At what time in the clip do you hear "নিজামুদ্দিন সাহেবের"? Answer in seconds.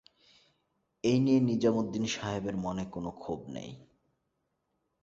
1.41-2.55